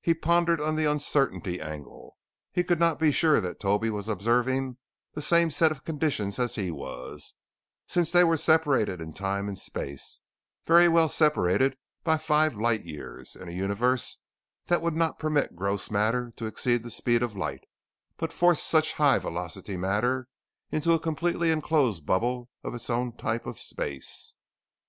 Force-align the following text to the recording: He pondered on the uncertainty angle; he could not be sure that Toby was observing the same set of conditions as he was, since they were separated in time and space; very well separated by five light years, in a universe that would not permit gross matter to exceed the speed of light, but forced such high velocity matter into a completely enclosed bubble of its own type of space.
He 0.00 0.14
pondered 0.14 0.60
on 0.60 0.74
the 0.74 0.86
uncertainty 0.90 1.60
angle; 1.60 2.16
he 2.50 2.64
could 2.64 2.80
not 2.80 2.98
be 2.98 3.12
sure 3.12 3.40
that 3.40 3.60
Toby 3.60 3.88
was 3.88 4.08
observing 4.08 4.78
the 5.14 5.22
same 5.22 5.48
set 5.48 5.70
of 5.70 5.84
conditions 5.84 6.40
as 6.40 6.56
he 6.56 6.72
was, 6.72 7.34
since 7.86 8.10
they 8.10 8.24
were 8.24 8.36
separated 8.36 9.00
in 9.00 9.12
time 9.12 9.46
and 9.46 9.56
space; 9.56 10.22
very 10.66 10.88
well 10.88 11.06
separated 11.08 11.76
by 12.02 12.16
five 12.16 12.56
light 12.56 12.80
years, 12.84 13.36
in 13.36 13.48
a 13.48 13.52
universe 13.52 14.18
that 14.66 14.82
would 14.82 14.96
not 14.96 15.20
permit 15.20 15.54
gross 15.54 15.88
matter 15.88 16.32
to 16.34 16.46
exceed 16.46 16.82
the 16.82 16.90
speed 16.90 17.22
of 17.22 17.36
light, 17.36 17.60
but 18.16 18.32
forced 18.32 18.66
such 18.66 18.94
high 18.94 19.20
velocity 19.20 19.76
matter 19.76 20.26
into 20.72 20.94
a 20.94 20.98
completely 20.98 21.52
enclosed 21.52 22.04
bubble 22.04 22.48
of 22.64 22.74
its 22.74 22.90
own 22.90 23.12
type 23.16 23.46
of 23.46 23.56
space. 23.56 24.34